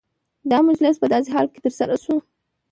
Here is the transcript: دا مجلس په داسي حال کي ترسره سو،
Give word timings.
دا 0.51 0.57
مجلس 0.69 0.95
په 0.99 1.07
داسي 1.13 1.29
حال 1.35 1.47
کي 1.53 1.59
ترسره 1.65 1.95
سو، 2.03 2.15